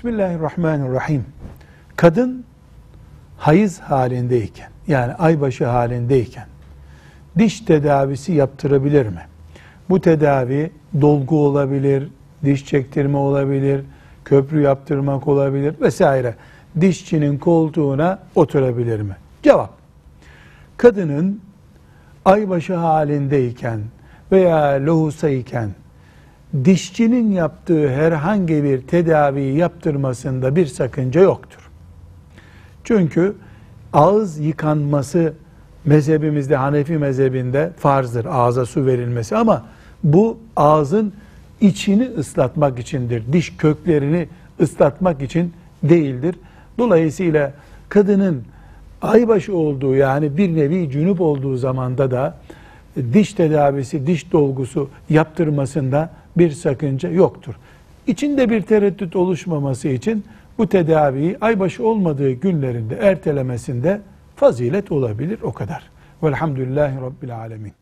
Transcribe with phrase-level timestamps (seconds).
[0.00, 1.24] Bismillahirrahmanirrahim.
[1.96, 2.44] Kadın
[3.36, 6.46] hayız halindeyken yani aybaşı halindeyken
[7.38, 9.20] diş tedavisi yaptırabilir mi?
[9.90, 10.70] Bu tedavi
[11.00, 12.08] dolgu olabilir,
[12.44, 13.84] diş çektirme olabilir,
[14.24, 16.34] köprü yaptırmak olabilir vesaire.
[16.80, 19.16] Dişçinin koltuğuna oturabilir mi?
[19.42, 19.72] Cevap.
[20.76, 21.40] Kadının
[22.24, 23.80] aybaşı halindeyken
[24.32, 25.70] veya lohusayken
[26.64, 31.70] dişçinin yaptığı herhangi bir tedaviyi yaptırmasında bir sakınca yoktur.
[32.84, 33.34] Çünkü
[33.92, 35.32] ağız yıkanması
[35.84, 39.64] mezhebimizde Hanefi mezhebinde farzdır ağza su verilmesi ama
[40.04, 41.12] bu ağzın
[41.60, 43.22] içini ıslatmak içindir.
[43.32, 44.28] Diş köklerini
[44.60, 46.34] ıslatmak için değildir.
[46.78, 47.52] Dolayısıyla
[47.88, 48.42] kadının
[49.02, 52.34] aybaşı olduğu yani bir nevi cünüp olduğu zamanda da
[53.12, 57.54] diş tedavisi, diş dolgusu yaptırmasında bir sakınca yoktur.
[58.06, 60.24] İçinde bir tereddüt oluşmaması için
[60.58, 64.00] bu tedaviyi aybaşı olmadığı günlerinde ertelemesinde
[64.36, 65.90] fazilet olabilir o kadar.
[66.22, 67.79] Velhamdülillahi Rabbil Alemin.